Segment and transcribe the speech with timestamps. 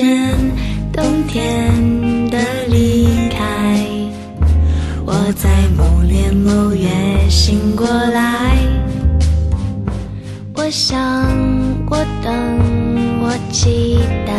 [0.00, 0.34] 见
[0.90, 1.70] 冬天
[2.30, 3.86] 的离开，
[5.04, 6.88] 我在某年某月
[7.28, 8.56] 醒过来。
[10.54, 10.98] 我想，
[11.90, 12.32] 我等，
[13.20, 14.32] 我期待，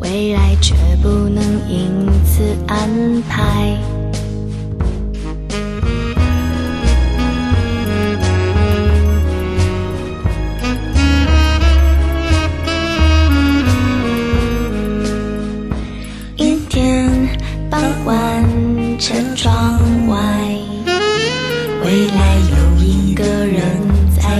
[0.00, 1.88] 未来却不能因
[2.24, 3.78] 此安排。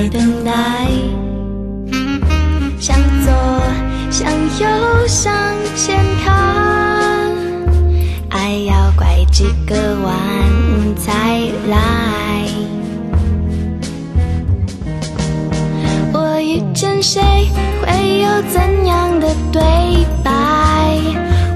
[0.03, 0.53] 在等待。
[2.81, 3.33] 向左，
[4.11, 5.33] 向右，向
[5.77, 7.31] 前看，
[8.31, 10.13] 爱要拐几个弯
[10.97, 11.39] 才
[11.69, 12.49] 来。
[16.13, 17.23] 我遇见谁，
[17.81, 19.63] 会有怎样的对
[20.25, 20.33] 白？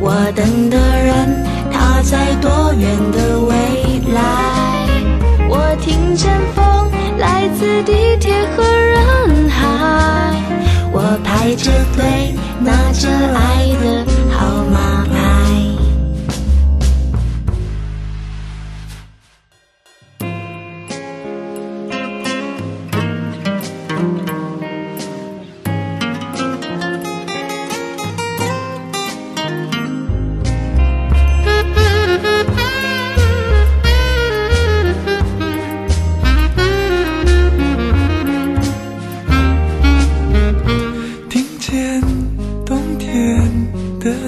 [0.01, 3.57] 我等的人，他在多远的未
[4.15, 4.87] 来？
[5.49, 6.65] 我听见风
[7.19, 8.16] 来自地
[11.57, 13.56] 着对拿着爱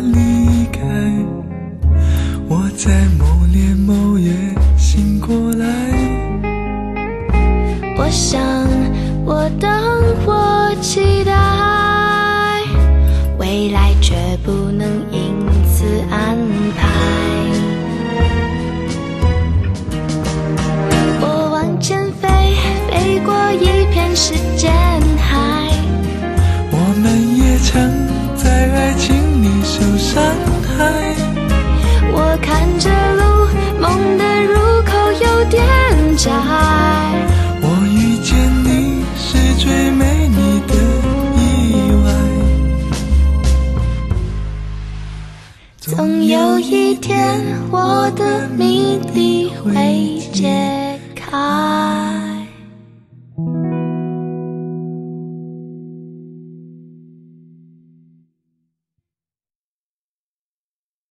[0.00, 0.80] 离开，
[2.48, 4.32] 我在某年某月
[4.76, 5.66] 醒过来。
[7.96, 8.40] 我想，
[9.24, 9.70] 我等，
[10.26, 11.32] 我期待，
[13.38, 14.14] 未来却
[14.44, 16.27] 不能因此安
[45.88, 47.40] 总有一天，
[47.70, 51.77] 我的谜底会解开。